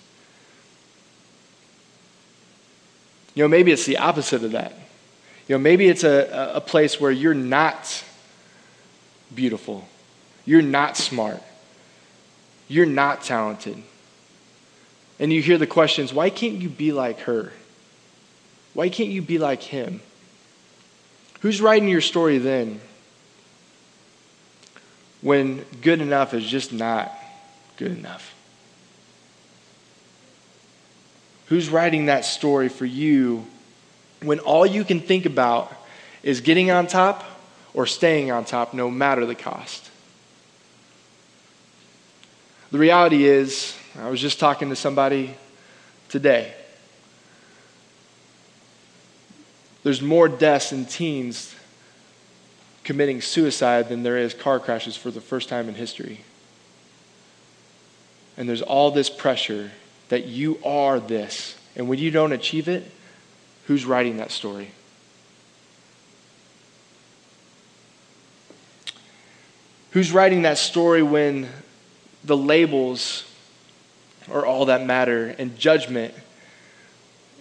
You 3.33 3.43
know, 3.43 3.47
maybe 3.47 3.71
it's 3.71 3.85
the 3.85 3.97
opposite 3.97 4.43
of 4.43 4.51
that. 4.51 4.73
You 5.47 5.55
know, 5.55 5.59
maybe 5.59 5.87
it's 5.87 6.03
a, 6.03 6.53
a 6.55 6.61
place 6.61 6.99
where 6.99 7.11
you're 7.11 7.33
not 7.33 8.03
beautiful, 9.33 9.87
you're 10.45 10.61
not 10.61 10.97
smart, 10.97 11.41
you're 12.67 12.85
not 12.85 13.23
talented. 13.23 13.81
And 15.19 15.31
you 15.31 15.41
hear 15.41 15.57
the 15.57 15.67
questions 15.67 16.13
why 16.13 16.29
can't 16.29 16.53
you 16.53 16.69
be 16.69 16.91
like 16.91 17.19
her? 17.21 17.51
Why 18.73 18.89
can't 18.89 19.09
you 19.09 19.21
be 19.21 19.37
like 19.37 19.61
him? 19.61 20.01
Who's 21.41 21.61
writing 21.61 21.89
your 21.89 22.01
story 22.01 22.37
then? 22.37 22.79
When 25.21 25.65
good 25.81 26.01
enough 26.01 26.33
is 26.33 26.45
just 26.45 26.71
not 26.71 27.11
good 27.77 27.91
enough. 27.91 28.30
Who's 31.51 31.67
writing 31.67 32.05
that 32.05 32.23
story 32.23 32.69
for 32.69 32.85
you 32.85 33.45
when 34.21 34.39
all 34.39 34.65
you 34.65 34.85
can 34.85 35.01
think 35.01 35.25
about 35.25 35.69
is 36.23 36.39
getting 36.39 36.71
on 36.71 36.87
top 36.87 37.25
or 37.73 37.85
staying 37.85 38.31
on 38.31 38.45
top 38.45 38.73
no 38.73 38.89
matter 38.89 39.25
the 39.25 39.35
cost? 39.35 39.89
The 42.71 42.79
reality 42.79 43.25
is, 43.25 43.77
I 43.99 44.07
was 44.07 44.21
just 44.21 44.39
talking 44.39 44.69
to 44.69 44.77
somebody 44.77 45.35
today. 46.07 46.53
There's 49.83 50.01
more 50.01 50.29
deaths 50.29 50.71
in 50.71 50.85
teens 50.85 51.53
committing 52.85 53.19
suicide 53.19 53.89
than 53.89 54.03
there 54.03 54.17
is 54.17 54.33
car 54.33 54.61
crashes 54.61 54.95
for 54.95 55.11
the 55.11 55.19
first 55.19 55.49
time 55.49 55.67
in 55.67 55.75
history. 55.75 56.21
And 58.37 58.47
there's 58.47 58.61
all 58.61 58.89
this 58.89 59.09
pressure 59.09 59.71
that 60.11 60.25
you 60.25 60.59
are 60.65 60.99
this. 60.99 61.55
And 61.73 61.87
when 61.87 61.97
you 61.97 62.11
don't 62.11 62.33
achieve 62.33 62.67
it, 62.67 62.83
who's 63.67 63.85
writing 63.85 64.17
that 64.17 64.29
story? 64.29 64.71
Who's 69.91 70.11
writing 70.11 70.41
that 70.41 70.57
story 70.57 71.01
when 71.01 71.47
the 72.25 72.35
labels 72.35 73.23
are 74.29 74.45
all 74.45 74.65
that 74.65 74.85
matter 74.85 75.33
and 75.39 75.57
judgment 75.57 76.13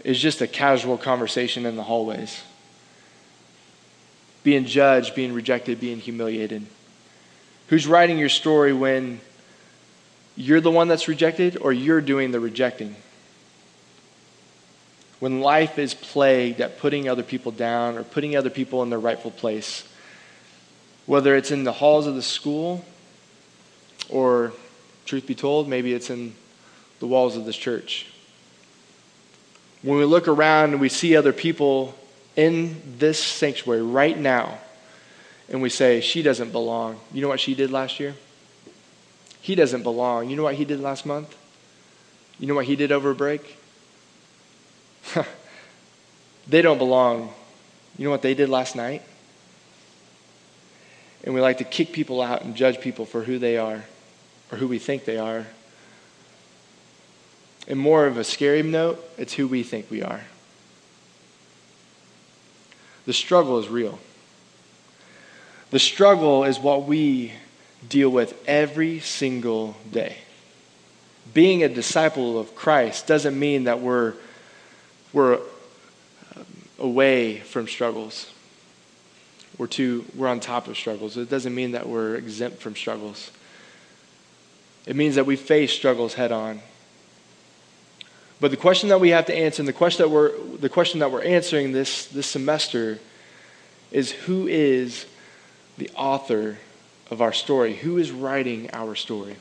is 0.05 0.21
just 0.21 0.41
a 0.41 0.47
casual 0.47 0.97
conversation 0.97 1.67
in 1.67 1.75
the 1.75 1.83
hallways? 1.83 2.41
Being 4.45 4.65
judged, 4.65 5.17
being 5.17 5.33
rejected, 5.33 5.81
being 5.81 5.99
humiliated. 5.99 6.65
Who's 7.67 7.89
writing 7.89 8.17
your 8.17 8.29
story 8.29 8.73
when 8.73 9.21
you're 10.37 10.61
the 10.61 10.71
one 10.71 10.89
that's 10.89 11.09
rejected 11.09 11.59
or 11.61 11.73
you're 11.73 12.01
doing 12.01 12.31
the 12.31 12.41
rejecting. 12.41 12.97
When 15.19 15.41
life 15.41 15.79
is 15.79 15.93
plagued 15.93 16.61
at 16.61 16.79
putting 16.79 17.09
other 17.09 17.23
people 17.23 17.53
down 17.53 17.99
or 17.99 18.05
putting 18.05 18.37
other 18.37 18.51
people 18.51 18.83
in 18.83 18.91
their 18.91 18.99
rightful 18.99 19.31
place, 19.31 19.87
whether 21.07 21.37
it's 21.37 21.51
in 21.51 21.65
the 21.65 21.73
halls 21.73 22.07
of 22.07 22.15
the 22.15 22.23
school 22.23 22.85
or, 24.09 24.53
truth 25.05 25.27
be 25.27 25.35
told, 25.35 25.69
maybe 25.69 25.93
it's 25.93 26.09
in 26.09 26.35
the 27.01 27.07
walls 27.07 27.37
of 27.37 27.45
this 27.45 27.57
church. 27.57 28.07
When 29.83 29.99
we 29.99 30.05
look 30.05 30.29
around 30.29 30.73
and 30.73 30.81
we 30.81 30.89
see 30.89 31.17
other 31.17 31.33
people 31.33 31.95
in 32.37 32.81
this 32.99 33.23
sanctuary 33.23 33.83
right 33.83 34.17
now, 34.17 34.59
and 35.49 35.61
we 35.61 35.69
say, 35.69 36.01
she 36.01 36.23
doesn't 36.23 36.53
belong. 36.53 37.01
You 37.13 37.23
know 37.23 37.29
what 37.29 37.41
she 37.41 37.55
did 37.55 37.71
last 37.71 37.99
year? 37.99 38.15
He 39.41 39.55
doesn't 39.55 39.83
belong. 39.83 40.29
You 40.29 40.37
know 40.37 40.43
what 40.43 40.57
he 40.57 40.65
did 40.65 40.81
last 40.81 41.07
month? 41.07 41.37
You 42.39 42.47
know 42.47 42.55
what 42.55 42.67
he 42.67 42.77
did 42.77 42.93
over 42.93 43.15
break? 43.15 43.57
they 46.49 46.63
don't 46.63 46.79
belong. 46.79 47.33
You 47.97 48.05
know 48.05 48.11
what 48.11 48.23
they 48.23 48.35
did 48.35 48.49
last 48.49 48.77
night? 48.77 49.03
And 51.25 51.35
we 51.35 51.41
like 51.41 51.59
to 51.59 51.65
kick 51.65 51.93
people 51.93 52.23
out 52.23 52.43
and 52.43 52.55
judge 52.55 52.81
people 52.81 53.05
for 53.05 53.25
who 53.25 53.39
they 53.39 53.59
are 53.59 53.85
or 54.51 54.59
who 54.59 54.67
we 54.67 54.79
think 54.79 55.05
they 55.05 55.19
are. 55.19 55.47
And 57.69 57.79
more 57.79 58.07
of 58.07 58.17
a 58.17 58.25
scary 58.25 58.63
note, 58.63 59.03
it's 59.19 59.35
who 59.35 59.47
we 59.47 59.63
think 59.63 59.91
we 59.91 60.03
are. 60.03 60.23
The 63.05 63.13
struggle 63.13 63.59
is 63.59 63.69
real. 63.69 63.99
The 65.71 65.79
struggle 65.79 66.45
is 66.45 66.59
what 66.59 66.85
we 66.85 67.33
deal 67.89 68.11
with 68.11 68.41
every 68.47 69.01
single 69.01 69.77
day. 69.91 70.17
Being 71.33 71.63
a 71.63 71.69
disciple 71.69 72.39
of 72.39 72.55
Christ 72.55 73.07
doesn't 73.07 73.39
mean 73.39 73.65
that 73.65 73.81
we're, 73.81 74.15
we're 75.13 75.37
um, 76.37 76.47
away 76.79 77.41
from 77.41 77.69
struggles. 77.69 78.33
We're, 79.59 79.67
too, 79.67 80.05
we're 80.15 80.29
on 80.29 80.41
top 80.41 80.69
of 80.69 80.77
struggles. 80.77 81.17
It 81.17 81.31
doesn't 81.31 81.55
mean 81.55 81.73
that 81.73 81.89
we're 81.89 82.17
exempt 82.17 82.61
from 82.61 82.75
struggles. 82.75 83.31
It 84.87 84.97
means 84.97 85.15
that 85.17 85.27
we 85.27 85.37
face 85.37 85.73
struggles 85.73 86.15
head 86.15 86.33
on. 86.33 86.61
But 88.41 88.51
the 88.51 88.57
question 88.57 88.89
that 88.89 89.01
we 89.01 89.11
have 89.11 89.27
to 89.27 89.35
answer, 89.35 89.61
and 89.61 89.69
the 89.69 89.75
question 89.75 90.03
that 90.03 90.09
we're, 90.09 90.33
the 90.57 90.71
question 90.71 91.01
that 91.01 91.13
we're 91.13 91.23
answering 91.23 91.73
this, 91.73 92.07
this 92.07 92.27
semester, 92.27 92.99
is 93.93 94.13
who 94.13 94.47
is 94.47 95.05
the 95.77 95.91
author 95.95 96.57
of 97.11 97.21
our 97.21 97.33
story? 97.33 97.75
Who 97.75 97.99
is 97.99 98.11
writing 98.11 98.71
our 98.73 98.95
story? 98.95 99.37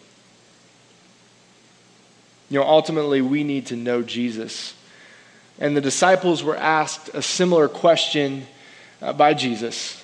You 2.49 2.59
know, 2.59 2.65
ultimately, 2.65 3.21
we 3.21 3.43
need 3.43 3.67
to 3.67 3.75
know 3.75 4.01
Jesus. 4.01 4.73
And 5.59 5.77
the 5.77 5.81
disciples 5.81 6.43
were 6.43 6.57
asked 6.57 7.09
a 7.13 7.21
similar 7.21 7.67
question 7.67 8.47
uh, 9.01 9.13
by 9.13 9.33
Jesus 9.33 10.03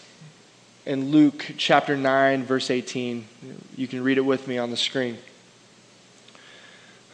in 0.85 1.09
Luke 1.09 1.53
chapter 1.57 1.97
9, 1.97 2.43
verse 2.43 2.69
18. 2.69 3.25
You 3.75 3.87
can 3.87 4.03
read 4.03 4.17
it 4.17 4.25
with 4.25 4.47
me 4.47 4.57
on 4.57 4.69
the 4.69 4.77
screen. 4.77 5.17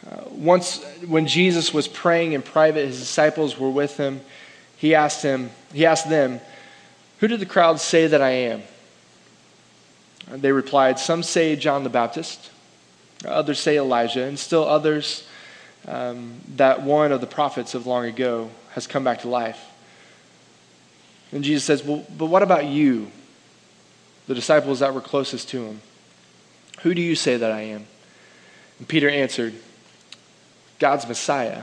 Uh, 0.06 0.24
once, 0.30 0.84
when 1.06 1.26
Jesus 1.26 1.72
was 1.72 1.88
praying 1.88 2.32
in 2.32 2.42
private, 2.42 2.86
his 2.86 2.98
disciples 2.98 3.58
were 3.58 3.70
with 3.70 3.96
him. 3.96 4.20
He 4.76 4.94
asked 4.94 5.22
him, 5.22 5.50
he 5.72 5.86
asked 5.86 6.10
them, 6.10 6.40
"Who 7.20 7.28
did 7.28 7.38
the 7.38 7.46
crowd 7.46 7.80
say 7.80 8.08
that 8.08 8.20
I 8.20 8.30
am?" 8.30 8.62
They 10.40 10.52
replied, 10.52 10.98
"Some 10.98 11.22
say 11.22 11.56
John 11.56 11.84
the 11.84 11.90
Baptist, 11.90 12.50
others 13.24 13.60
say 13.60 13.76
Elijah, 13.76 14.24
and 14.24 14.38
still 14.38 14.66
others 14.66 15.26
um, 15.86 16.40
that 16.56 16.82
one 16.82 17.12
of 17.12 17.20
the 17.20 17.26
prophets 17.26 17.74
of 17.74 17.86
long 17.86 18.06
ago 18.06 18.50
has 18.70 18.86
come 18.86 19.04
back 19.04 19.20
to 19.22 19.28
life." 19.28 19.60
And 21.32 21.44
Jesus 21.44 21.64
says, 21.64 21.84
"Well, 21.84 22.06
but 22.16 22.26
what 22.26 22.42
about 22.42 22.64
you?" 22.64 23.10
The 24.26 24.34
disciples 24.34 24.80
that 24.80 24.94
were 24.94 25.00
closest 25.00 25.48
to 25.50 25.64
him, 25.66 25.82
"Who 26.82 26.94
do 26.94 27.02
you 27.02 27.14
say 27.14 27.36
that 27.36 27.50
I 27.50 27.62
am?" 27.62 27.86
And 28.78 28.88
Peter 28.88 29.08
answered. 29.08 29.54
God's 30.82 31.06
Messiah. 31.06 31.62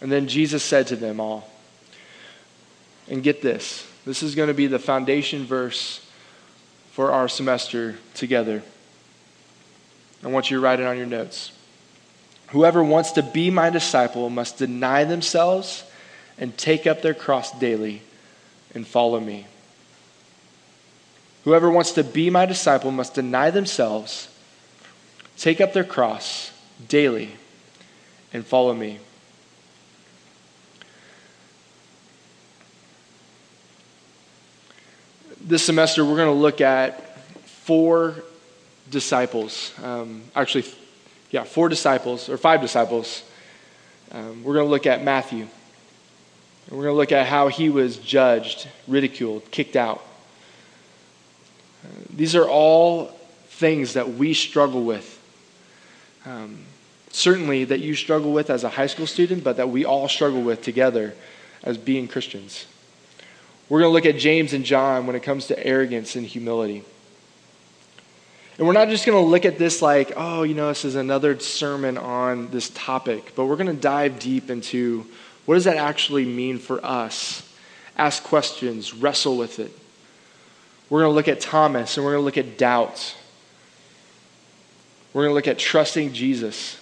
And 0.00 0.10
then 0.10 0.28
Jesus 0.28 0.64
said 0.64 0.86
to 0.86 0.96
them 0.96 1.20
all, 1.20 1.50
and 3.06 3.22
get 3.22 3.42
this, 3.42 3.86
this 4.06 4.22
is 4.22 4.34
going 4.34 4.48
to 4.48 4.54
be 4.54 4.66
the 4.66 4.78
foundation 4.78 5.44
verse 5.44 6.00
for 6.98 7.12
our 7.12 7.28
semester 7.28 7.96
together. 8.14 8.60
I 10.24 10.26
want 10.26 10.50
you 10.50 10.56
to 10.56 10.60
write 10.60 10.80
it 10.80 10.86
on 10.86 10.96
your 10.96 11.06
notes. 11.06 11.52
Whoever 12.48 12.82
wants 12.82 13.12
to 13.12 13.22
be 13.22 13.52
my 13.52 13.70
disciple 13.70 14.28
must 14.28 14.58
deny 14.58 15.04
themselves 15.04 15.84
and 16.38 16.58
take 16.58 16.88
up 16.88 17.00
their 17.00 17.14
cross 17.14 17.56
daily 17.60 18.02
and 18.74 18.84
follow 18.84 19.20
me. 19.20 19.46
Whoever 21.44 21.70
wants 21.70 21.92
to 21.92 22.02
be 22.02 22.30
my 22.30 22.46
disciple 22.46 22.90
must 22.90 23.14
deny 23.14 23.50
themselves, 23.50 24.28
take 25.36 25.60
up 25.60 25.72
their 25.74 25.84
cross 25.84 26.50
daily 26.88 27.30
and 28.32 28.44
follow 28.44 28.74
me. 28.74 28.98
This 35.40 35.64
semester, 35.64 36.04
we're 36.04 36.16
going 36.16 36.34
to 36.34 36.40
look 36.40 36.60
at 36.60 37.18
four 37.46 38.16
disciples. 38.90 39.72
Um, 39.82 40.22
actually, 40.34 40.64
yeah, 41.30 41.44
four 41.44 41.68
disciples, 41.68 42.28
or 42.28 42.36
five 42.36 42.60
disciples. 42.60 43.22
Um, 44.12 44.42
we're 44.42 44.54
going 44.54 44.66
to 44.66 44.70
look 44.70 44.86
at 44.86 45.02
Matthew. 45.02 45.42
And 45.42 46.76
we're 46.76 46.84
going 46.84 46.94
to 46.94 46.98
look 46.98 47.12
at 47.12 47.26
how 47.26 47.48
he 47.48 47.70
was 47.70 47.96
judged, 47.98 48.68
ridiculed, 48.86 49.50
kicked 49.50 49.76
out. 49.76 50.02
Uh, 51.84 51.88
these 52.10 52.34
are 52.34 52.48
all 52.48 53.06
things 53.48 53.94
that 53.94 54.14
we 54.14 54.34
struggle 54.34 54.84
with 54.84 55.18
um, 56.28 56.58
certainly 57.10 57.64
that 57.64 57.80
you 57.80 57.94
struggle 57.94 58.32
with 58.32 58.50
as 58.50 58.64
a 58.64 58.68
high 58.68 58.86
school 58.86 59.06
student, 59.06 59.42
but 59.42 59.56
that 59.56 59.70
we 59.70 59.84
all 59.84 60.08
struggle 60.08 60.42
with 60.42 60.62
together 60.62 61.14
as 61.62 61.78
being 61.78 62.06
Christians. 62.06 62.66
We're 63.68 63.80
going 63.80 63.90
to 63.90 63.92
look 63.92 64.06
at 64.06 64.20
James 64.20 64.52
and 64.54 64.64
John 64.64 65.06
when 65.06 65.14
it 65.14 65.22
comes 65.22 65.48
to 65.48 65.66
arrogance 65.66 66.16
and 66.16 66.26
humility. 66.26 66.84
And 68.56 68.66
we're 68.66 68.72
not 68.72 68.88
just 68.88 69.06
going 69.06 69.22
to 69.22 69.28
look 69.28 69.44
at 69.44 69.58
this 69.58 69.82
like, 69.82 70.12
oh, 70.16 70.42
you 70.42 70.54
know, 70.54 70.68
this 70.68 70.84
is 70.84 70.96
another 70.96 71.38
sermon 71.38 71.96
on 71.96 72.50
this 72.50 72.70
topic, 72.70 73.32
but 73.36 73.46
we're 73.46 73.56
going 73.56 73.68
to 73.68 73.80
dive 73.80 74.18
deep 74.18 74.50
into 74.50 75.06
what 75.44 75.54
does 75.54 75.64
that 75.64 75.76
actually 75.76 76.24
mean 76.24 76.58
for 76.58 76.84
us? 76.84 77.42
Ask 77.96 78.24
questions, 78.24 78.92
wrestle 78.92 79.36
with 79.36 79.58
it. 79.58 79.70
We're 80.90 81.02
going 81.02 81.12
to 81.12 81.14
look 81.14 81.28
at 81.28 81.40
Thomas 81.40 81.96
and 81.96 82.04
we're 82.04 82.12
going 82.12 82.22
to 82.22 82.24
look 82.24 82.38
at 82.38 82.58
doubt. 82.58 83.14
We're 85.12 85.22
going 85.22 85.30
to 85.30 85.34
look 85.34 85.48
at 85.48 85.58
trusting 85.58 86.12
Jesus. 86.12 86.80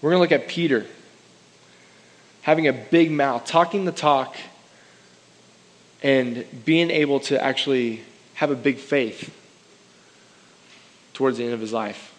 We're 0.00 0.10
going 0.10 0.26
to 0.26 0.34
look 0.34 0.42
at 0.42 0.48
Peter 0.48 0.86
having 2.42 2.68
a 2.68 2.72
big 2.72 3.10
mouth, 3.10 3.46
talking 3.46 3.84
the 3.84 3.92
talk, 3.92 4.36
and 6.04 6.44
being 6.66 6.90
able 6.90 7.18
to 7.18 7.42
actually 7.42 8.02
have 8.34 8.50
a 8.50 8.54
big 8.54 8.76
faith 8.76 9.34
towards 11.14 11.38
the 11.38 11.44
end 11.44 11.54
of 11.54 11.60
his 11.60 11.72
life. 11.72 12.14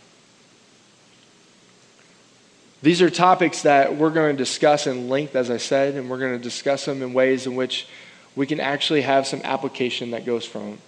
These 2.81 3.01
are 3.03 3.11
topics 3.11 3.61
that 3.61 3.95
we're 3.95 4.09
going 4.09 4.35
to 4.35 4.37
discuss 4.37 4.87
in 4.87 5.07
length, 5.07 5.35
as 5.35 5.51
I 5.51 5.57
said, 5.57 5.93
and 5.93 6.09
we're 6.09 6.17
going 6.17 6.35
to 6.35 6.43
discuss 6.43 6.85
them 6.85 7.03
in 7.03 7.13
ways 7.13 7.45
in 7.45 7.55
which 7.55 7.87
we 8.35 8.47
can 8.47 8.59
actually 8.59 9.01
have 9.01 9.27
some 9.27 9.41
application 9.43 10.11
that 10.11 10.25
goes 10.25 10.45
from. 10.45 10.79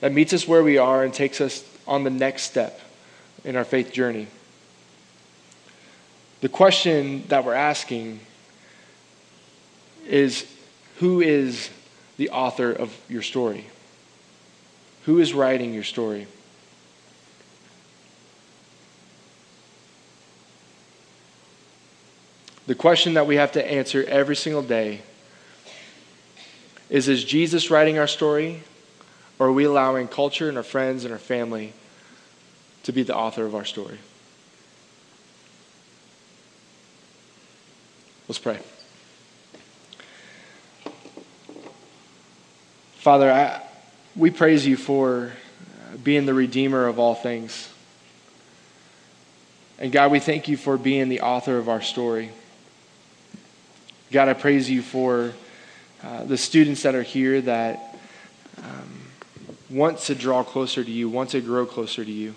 That 0.00 0.12
meets 0.12 0.32
us 0.32 0.46
where 0.46 0.62
we 0.62 0.78
are 0.78 1.02
and 1.02 1.12
takes 1.12 1.40
us 1.40 1.64
on 1.86 2.04
the 2.04 2.10
next 2.10 2.44
step 2.44 2.80
in 3.44 3.56
our 3.56 3.64
faith 3.64 3.92
journey. 3.92 4.28
The 6.42 6.48
question 6.48 7.24
that 7.28 7.44
we're 7.44 7.54
asking 7.54 8.20
is 10.06 10.46
who 11.02 11.20
is 11.20 11.68
the 12.16 12.30
author 12.30 12.70
of 12.70 12.96
your 13.08 13.22
story? 13.22 13.66
Who 15.06 15.18
is 15.18 15.34
writing 15.34 15.74
your 15.74 15.82
story? 15.82 16.28
The 22.68 22.76
question 22.76 23.14
that 23.14 23.26
we 23.26 23.34
have 23.34 23.50
to 23.52 23.68
answer 23.68 24.04
every 24.06 24.36
single 24.36 24.62
day 24.62 25.02
is 26.88 27.08
Is 27.08 27.24
Jesus 27.24 27.68
writing 27.68 27.98
our 27.98 28.06
story 28.06 28.62
or 29.40 29.48
are 29.48 29.52
we 29.52 29.64
allowing 29.64 30.06
culture 30.06 30.48
and 30.48 30.56
our 30.56 30.62
friends 30.62 31.04
and 31.04 31.12
our 31.12 31.18
family 31.18 31.72
to 32.84 32.92
be 32.92 33.02
the 33.02 33.16
author 33.16 33.44
of 33.44 33.56
our 33.56 33.64
story? 33.64 33.98
Let's 38.28 38.38
pray. 38.38 38.60
Father, 43.02 43.32
I, 43.32 43.60
we 44.14 44.30
praise 44.30 44.64
you 44.64 44.76
for 44.76 45.32
being 46.04 46.24
the 46.24 46.34
Redeemer 46.34 46.86
of 46.86 47.00
all 47.00 47.16
things. 47.16 47.68
And 49.80 49.90
God, 49.90 50.12
we 50.12 50.20
thank 50.20 50.46
you 50.46 50.56
for 50.56 50.78
being 50.78 51.08
the 51.08 51.22
author 51.22 51.58
of 51.58 51.68
our 51.68 51.82
story. 51.82 52.30
God, 54.12 54.28
I 54.28 54.34
praise 54.34 54.70
you 54.70 54.82
for 54.82 55.32
uh, 56.04 56.22
the 56.22 56.36
students 56.36 56.84
that 56.84 56.94
are 56.94 57.02
here 57.02 57.40
that 57.40 57.98
um, 58.58 59.02
want 59.68 59.98
to 59.98 60.14
draw 60.14 60.44
closer 60.44 60.84
to 60.84 60.90
you, 60.90 61.08
want 61.08 61.30
to 61.30 61.40
grow 61.40 61.66
closer 61.66 62.04
to 62.04 62.12
you. 62.12 62.36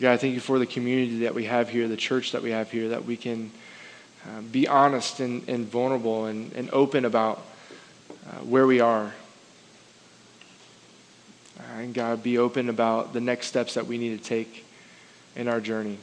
God, 0.00 0.12
I 0.12 0.16
thank 0.16 0.32
you 0.32 0.40
for 0.40 0.58
the 0.58 0.64
community 0.64 1.18
that 1.18 1.34
we 1.34 1.44
have 1.44 1.68
here, 1.68 1.86
the 1.86 1.98
church 1.98 2.32
that 2.32 2.42
we 2.42 2.52
have 2.52 2.70
here, 2.70 2.88
that 2.88 3.04
we 3.04 3.18
can 3.18 3.50
uh, 4.24 4.40
be 4.40 4.66
honest 4.66 5.20
and, 5.20 5.46
and 5.50 5.66
vulnerable 5.66 6.24
and, 6.24 6.50
and 6.54 6.70
open 6.70 7.04
about 7.04 7.42
uh, 8.26 8.38
where 8.40 8.66
we 8.66 8.80
are. 8.80 9.12
Uh, 11.58 11.78
and 11.78 11.94
God, 11.94 12.22
be 12.22 12.38
open 12.38 12.68
about 12.68 13.12
the 13.12 13.20
next 13.20 13.46
steps 13.46 13.74
that 13.74 13.86
we 13.86 13.98
need 13.98 14.18
to 14.18 14.24
take 14.24 14.64
in 15.34 15.48
our 15.48 15.60
journey. 15.60 15.98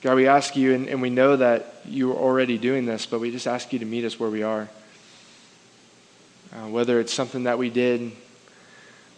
God, 0.00 0.14
we 0.14 0.28
ask 0.28 0.54
you, 0.54 0.74
and, 0.74 0.88
and 0.88 1.02
we 1.02 1.10
know 1.10 1.36
that 1.36 1.82
you 1.84 2.12
are 2.12 2.16
already 2.16 2.56
doing 2.56 2.86
this, 2.86 3.04
but 3.04 3.20
we 3.20 3.30
just 3.30 3.46
ask 3.46 3.72
you 3.72 3.80
to 3.80 3.84
meet 3.84 4.04
us 4.04 4.18
where 4.18 4.30
we 4.30 4.42
are. 4.42 4.68
Uh, 6.52 6.68
whether 6.68 7.00
it's 7.00 7.12
something 7.12 7.44
that 7.44 7.58
we 7.58 7.68
did 7.68 8.12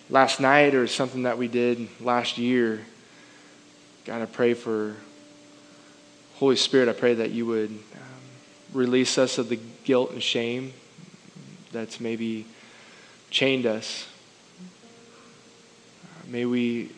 last 0.09 0.41
night 0.41 0.75
or 0.75 0.87
something 0.87 1.25
that 1.25 1.39
we 1.39 1.49
did 1.49 1.89
last 2.01 2.39
year, 2.39 2.81
God, 4.07 4.23
I 4.23 4.27
pray 4.27 4.55
for 4.55 4.97
Holy 6.41 6.57
Spirit, 6.57 6.89
I 6.89 6.95
pray 6.95 7.13
that 7.13 7.33
you 7.33 7.45
would 7.45 7.69
um, 7.69 7.79
release 8.73 9.19
us 9.19 9.37
of 9.37 9.51
the 9.51 9.61
guilt 9.85 10.13
and 10.13 10.23
shame 10.23 10.73
that's 11.71 12.01
maybe 12.01 12.47
chained 13.29 13.67
us. 13.67 14.09
May 16.27 16.47
we 16.47 16.93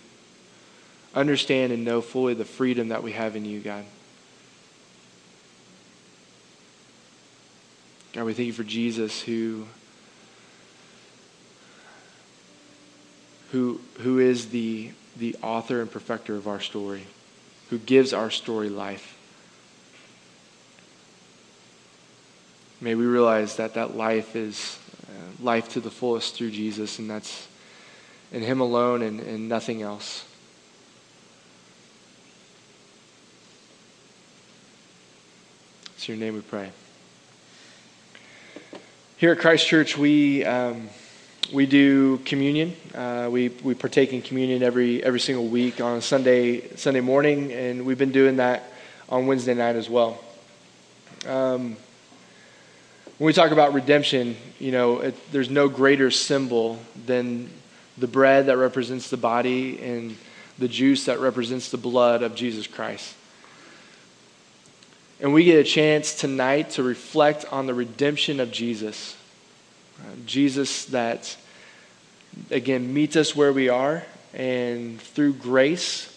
understand 1.13 1.73
and 1.73 1.85
know 1.85 2.01
fully 2.01 2.35
the 2.35 2.45
freedom 2.45 2.91
that 2.91 3.03
we 3.03 3.11
have 3.13 3.35
in 3.35 3.45
you, 3.45 3.59
God. 3.59 3.85
God, 8.13 8.23
we 8.23 8.35
thank 8.35 8.47
you 8.47 8.53
for 8.53 8.63
Jesus 8.63 9.23
who, 9.23 9.67
who, 13.51 13.81
who 14.03 14.21
is 14.21 14.51
the, 14.51 14.93
the 15.17 15.35
author 15.43 15.81
and 15.81 15.91
perfecter 15.91 16.37
of 16.37 16.47
our 16.47 16.61
story, 16.61 17.09
who 17.71 17.79
gives 17.79 18.13
our 18.13 18.31
story 18.31 18.69
life. 18.69 19.19
May 22.83 22.97
we 22.97 23.07
realize 23.07 23.59
that 23.59 23.75
that 23.75 23.97
life 23.97 24.35
is 24.35 24.77
uh, 25.07 25.45
life 25.45 25.69
to 25.75 25.81
the 25.81 25.89
fullest 25.89 26.35
through 26.35 26.51
Jesus, 26.51 26.99
and 26.99 27.09
that's 27.09 27.47
in 28.33 28.43
Him 28.43 28.61
alone 28.61 29.03
and, 29.03 29.21
and 29.21 29.49
nothing 29.49 29.83
else. 29.83 30.25
It's 35.95 36.09
your 36.09 36.17
name 36.17 36.35
we 36.35 36.41
pray. 36.41 36.73
Here 39.17 39.31
at 39.31 39.39
Christ 39.39 39.65
Church, 39.65 39.97
we, 39.97 40.45
um, 40.45 40.89
we 41.53 41.67
do 41.67 42.19
communion. 42.25 42.75
Uh, 42.93 43.29
we, 43.31 43.51
we 43.63 43.75
partake 43.75 44.13
in 44.13 44.23
communion 44.23 44.65
every, 44.65 45.01
every 45.05 45.21
single 45.21 45.47
week 45.47 45.81
on 45.81 46.01
Sunday, 46.01 46.75
Sunday 46.75 47.01
morning, 47.01 47.53
and 47.53 47.87
we've 47.87 47.97
been 47.97 48.11
doing 48.11 48.39
that 48.39 48.65
on 49.09 49.29
Wednesday 49.29 49.55
night 49.55 49.77
as 49.77 49.89
well. 49.89 50.19
Um, 51.29 51.77
when 53.19 53.27
we 53.27 53.33
talk 53.33 53.51
about 53.51 53.75
redemption, 53.75 54.37
you 54.59 54.73
know, 54.73 55.01
it, 55.01 55.33
there's 55.33 55.51
no 55.51 55.69
greater 55.69 56.11
symbol 56.11 56.79
than 57.07 57.51
the 57.99 58.07
bread 58.07 58.47
that 58.47 58.57
represents 58.57 59.11
the 59.11 59.17
body 59.17 59.81
and 59.83 60.17
the 60.59 60.69
juice 60.69 61.05
that 61.05 61.21
represents 61.21 61.71
the 61.71 61.77
blood 61.77 62.23
of 62.23 62.35
Jesus 62.35 62.67
Christ. 62.67 63.15
And 65.21 65.33
we 65.33 65.45
get 65.45 65.59
a 65.59 65.65
chance 65.65 66.15
tonight 66.15 66.71
to 66.71 66.83
reflect 66.83 67.45
on 67.53 67.67
the 67.67 67.75
redemption 67.75 68.41
of 68.41 68.51
Jesus. 68.51 69.17
Jesus 70.27 70.87
that, 70.87 71.37
again, 72.51 72.93
meets 72.93 73.15
us 73.15 73.37
where 73.37 73.53
we 73.53 73.69
are 73.69 74.05
and 74.35 75.01
through 75.01 75.35
grace 75.35 76.09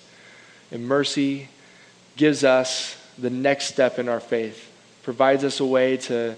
and 0.72 0.88
mercy 0.88 1.50
gives 2.16 2.44
us 2.44 2.98
the 3.18 3.30
next 3.30 3.66
step 3.66 4.00
in 4.00 4.10
our 4.10 4.20
faith, 4.20 4.72
provides 5.04 5.44
us 5.44 5.60
a 5.60 5.66
way 5.66 5.98
to, 5.98 6.36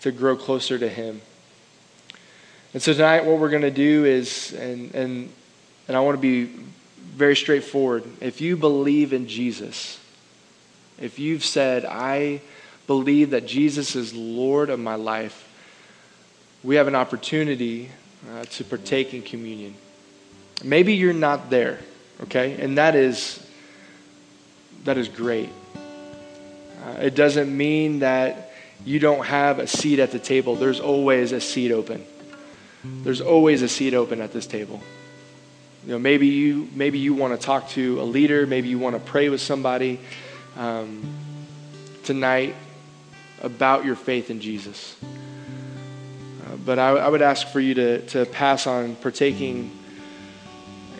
to 0.00 0.12
grow 0.12 0.36
closer 0.36 0.78
to 0.78 0.88
Him. 0.88 1.20
And 2.74 2.82
so 2.82 2.92
tonight, 2.92 3.24
what 3.24 3.38
we're 3.38 3.50
going 3.50 3.62
to 3.62 3.70
do 3.70 4.04
is, 4.04 4.52
and, 4.52 4.94
and, 4.94 5.30
and 5.88 5.96
I 5.96 6.00
want 6.00 6.16
to 6.16 6.20
be 6.20 6.52
very 7.14 7.36
straightforward. 7.36 8.04
If 8.20 8.40
you 8.40 8.56
believe 8.56 9.12
in 9.12 9.26
Jesus, 9.26 9.98
if 11.00 11.18
you've 11.18 11.44
said, 11.44 11.84
I 11.84 12.42
believe 12.86 13.30
that 13.30 13.46
Jesus 13.46 13.96
is 13.96 14.14
Lord 14.14 14.70
of 14.70 14.78
my 14.78 14.94
life, 14.94 15.42
we 16.62 16.76
have 16.76 16.88
an 16.88 16.94
opportunity 16.94 17.90
uh, 18.30 18.44
to 18.44 18.64
partake 18.64 19.14
in 19.14 19.22
communion. 19.22 19.74
Maybe 20.64 20.94
you're 20.94 21.12
not 21.12 21.50
there, 21.50 21.78
okay? 22.22 22.60
And 22.60 22.78
that 22.78 22.94
is 22.94 23.42
that 24.84 24.98
is 24.98 25.08
great. 25.08 25.48
Uh, 26.84 26.90
it 27.00 27.14
doesn't 27.14 27.54
mean 27.54 27.98
that 28.00 28.45
you 28.84 28.98
don't 28.98 29.24
have 29.26 29.58
a 29.58 29.66
seat 29.66 29.98
at 29.98 30.12
the 30.12 30.18
table. 30.18 30.54
There's 30.54 30.80
always 30.80 31.32
a 31.32 31.40
seat 31.40 31.72
open. 31.72 32.04
There's 32.84 33.20
always 33.20 33.62
a 33.62 33.68
seat 33.68 33.94
open 33.94 34.20
at 34.20 34.32
this 34.32 34.46
table. 34.46 34.80
You 35.84 35.92
know, 35.92 35.98
maybe 35.98 36.26
you 36.28 36.68
maybe 36.74 36.98
you 36.98 37.14
want 37.14 37.38
to 37.38 37.44
talk 37.44 37.68
to 37.70 38.00
a 38.00 38.04
leader, 38.04 38.46
maybe 38.46 38.68
you 38.68 38.78
want 38.78 38.94
to 38.96 39.00
pray 39.00 39.28
with 39.28 39.40
somebody 39.40 40.00
um, 40.56 41.02
tonight 42.04 42.54
about 43.42 43.84
your 43.84 43.96
faith 43.96 44.30
in 44.30 44.40
Jesus. 44.40 44.96
Uh, 45.02 46.56
but 46.64 46.78
I, 46.78 46.90
I, 46.90 47.08
would 47.08 47.22
ask 47.22 47.46
for 47.48 47.60
you 47.60 47.74
to, 47.74 48.06
to 48.08 48.26
pass 48.26 48.66
on 48.66 48.96
partaking 48.96 49.70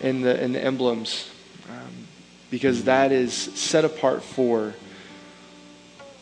in 0.01 0.21
the, 0.21 0.41
in 0.41 0.53
the 0.53 0.63
emblems 0.63 1.29
um, 1.69 2.07
because 2.51 2.83
that 2.83 3.11
is 3.11 3.33
set 3.33 3.83
apart 3.85 4.23
for 4.23 4.73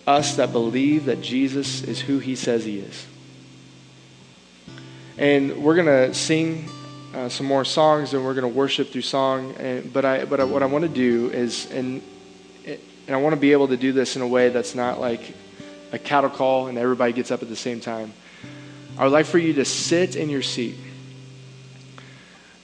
us 0.08 0.36
that 0.36 0.52
believe 0.52 1.06
that 1.06 1.22
Jesus 1.22 1.84
is 1.84 2.02
who 2.02 2.20
he 2.20 2.36
says 2.36 2.66
he 2.66 2.80
is. 2.80 3.06
And 5.18 5.64
we're 5.64 5.76
going 5.76 5.88
to 5.88 6.14
sing 6.14 6.70
uh, 7.14 7.30
some 7.30 7.48
more 7.48 7.66
songs 7.66 8.14
and 8.14 8.24
we're 8.24 8.34
going 8.34 8.52
to 8.52 8.58
worship 8.58 8.90
through 8.90 9.02
song. 9.02 9.56
And, 9.58 9.92
but 9.92 10.06
I, 10.06 10.26
but 10.26 10.40
I, 10.40 10.44
what 10.44 10.62
I 10.62 10.66
want 10.66 10.84
to 10.84 10.90
do 10.90 11.30
is, 11.32 11.72
and 11.72 12.02
and 13.08 13.16
I 13.16 13.20
want 13.20 13.34
to 13.34 13.40
be 13.40 13.52
able 13.52 13.68
to 13.68 13.78
do 13.78 13.92
this 13.92 14.16
in 14.16 14.22
a 14.22 14.28
way 14.28 14.50
that's 14.50 14.74
not 14.74 15.00
like 15.00 15.36
a 15.92 16.00
cattle 16.00 16.30
call 16.30 16.68
and 16.68 16.78
everybody 16.78 17.14
gets 17.14 17.30
up 17.30 17.44
at 17.44 17.50
the 17.50 17.56
same 17.56 17.80
time. 17.80 18.14
I 18.98 19.04
would 19.04 19.14
like 19.14 19.26
for 19.26 19.38
you 19.38 19.54
to 19.54 19.66
sit 19.66 20.16
in 20.16 20.30
your 20.30 20.42
seat. 20.42 20.76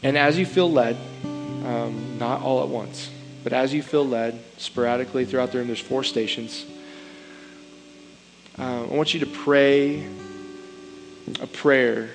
And 0.02 0.18
as 0.18 0.40
you 0.40 0.46
feel 0.46 0.72
led, 0.72 0.98
um, 1.24 2.18
not 2.18 2.42
all 2.42 2.64
at 2.64 2.70
once, 2.70 3.12
but 3.44 3.54
as 3.54 3.72
you 3.74 3.84
feel 3.84 4.06
led 4.06 4.42
sporadically 4.58 5.26
throughout 5.26 5.52
the 5.52 5.60
room, 5.60 5.68
there's 5.68 5.80
four 5.80 6.04
stations. 6.04 6.66
Uh, 8.62 8.84
I 8.84 8.94
want 8.94 9.16
you 9.16 9.22
to 9.22 9.26
pray 9.26 10.08
a 11.42 11.48
prayer 11.48 12.12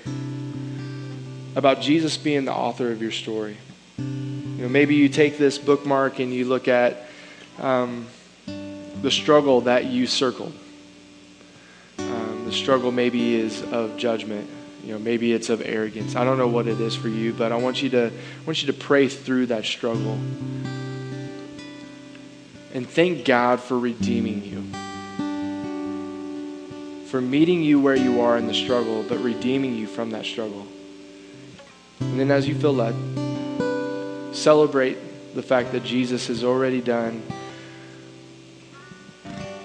about 1.57 1.81
Jesus 1.81 2.17
being 2.17 2.45
the 2.45 2.53
author 2.53 2.93
of 2.93 3.03
your 3.03 3.11
story. 3.11 3.57
You 3.99 4.05
know, 4.05 4.69
maybe 4.69 4.95
you 4.95 5.09
take 5.09 5.39
this 5.39 5.59
bookmark 5.59 6.21
and 6.21 6.33
you 6.33 6.45
look 6.45 6.69
at 6.69 7.09
um, 7.59 8.07
the 8.47 9.11
struggle 9.11 9.63
that 9.63 9.87
you 9.87 10.07
circled. 10.07 10.53
Um, 11.99 12.45
the 12.45 12.53
struggle 12.53 12.93
maybe 12.93 13.35
is 13.35 13.61
of 13.65 13.97
judgment. 13.97 14.49
You 14.85 14.93
know, 14.93 15.01
maybe 15.01 15.33
it's 15.33 15.49
of 15.49 15.61
arrogance. 15.61 16.15
I 16.15 16.23
don't 16.23 16.39
know 16.39 16.47
what 16.47 16.69
it 16.69 16.81
is 16.81 16.95
for 16.95 17.09
you, 17.09 17.33
but 17.33 17.51
I 17.51 17.57
want 17.57 17.83
you 17.83 17.91
to 17.91 18.07
I 18.07 18.47
want 18.47 18.63
you 18.63 18.69
to 18.69 18.79
pray 18.79 19.09
through 19.09 19.47
that 19.47 19.65
struggle. 19.65 20.17
And 22.73 22.89
thank 22.89 23.25
God 23.25 23.59
for 23.59 23.77
redeeming 23.77 24.45
you. 24.45 24.86
For 27.11 27.21
meeting 27.21 27.63
you 27.63 27.81
where 27.81 27.97
you 27.97 28.21
are 28.21 28.37
in 28.37 28.47
the 28.47 28.55
struggle, 28.55 29.03
but 29.03 29.19
redeeming 29.19 29.77
you 29.77 29.87
from 29.87 30.11
that 30.11 30.25
struggle. 30.25 30.67
And 32.01 32.19
then 32.19 32.31
as 32.31 32.47
you 32.47 32.55
feel 32.55 32.75
led, 32.75 32.95
celebrate 34.35 35.35
the 35.35 35.43
fact 35.43 35.73
that 35.73 35.85
Jesus 35.85 36.27
has 36.29 36.43
already 36.43 36.81
done 36.81 37.23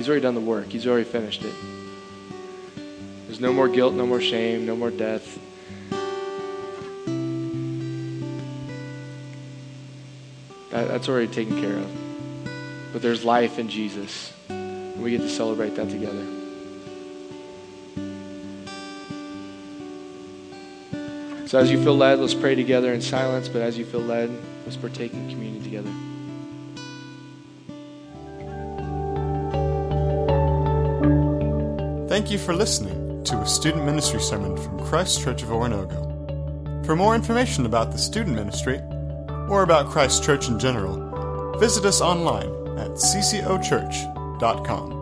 He's 0.01 0.09
already 0.09 0.23
done 0.23 0.33
the 0.33 0.41
work, 0.41 0.65
He's 0.69 0.87
already 0.87 1.03
finished 1.03 1.43
it. 1.43 1.53
There's 3.27 3.39
no 3.39 3.53
more 3.53 3.67
guilt, 3.67 3.93
no 3.93 4.07
more 4.07 4.19
shame, 4.19 4.65
no 4.65 4.75
more 4.75 4.89
death. 4.89 5.37
That, 10.71 10.87
that's 10.87 11.07
already 11.07 11.27
taken 11.27 11.61
care 11.61 11.77
of. 11.77 11.91
But 12.93 13.03
there's 13.03 13.23
life 13.23 13.59
in 13.59 13.69
Jesus. 13.69 14.33
And 14.49 15.03
we 15.03 15.11
get 15.11 15.21
to 15.21 15.29
celebrate 15.29 15.75
that 15.75 15.91
together. 15.91 16.40
So 21.51 21.59
as 21.59 21.69
you 21.69 21.83
feel 21.83 21.97
led, 21.97 22.19
let's 22.19 22.33
pray 22.33 22.55
together 22.55 22.93
in 22.93 23.01
silence, 23.01 23.49
but 23.49 23.61
as 23.61 23.77
you 23.77 23.83
feel 23.83 23.99
led, 23.99 24.31
let's 24.63 24.77
partake 24.77 25.11
in 25.11 25.29
communion 25.29 25.61
together. 25.61 25.91
Thank 32.07 32.31
you 32.31 32.37
for 32.37 32.55
listening 32.55 33.25
to 33.25 33.35
a 33.35 33.45
student 33.45 33.83
ministry 33.83 34.21
sermon 34.21 34.55
from 34.55 34.79
Christ 34.79 35.21
Church 35.21 35.43
of 35.43 35.49
Oronogo. 35.49 36.85
For 36.85 36.95
more 36.95 37.15
information 37.15 37.65
about 37.65 37.91
the 37.91 37.97
student 37.97 38.33
ministry 38.33 38.79
or 39.49 39.63
about 39.63 39.89
Christ 39.89 40.23
Church 40.23 40.47
in 40.47 40.57
general, 40.57 41.59
visit 41.59 41.83
us 41.83 41.99
online 41.99 42.47
at 42.79 42.91
ccochurch.com. 42.91 45.00